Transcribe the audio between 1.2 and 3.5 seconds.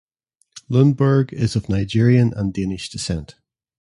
is of Nigerian and Danish descent.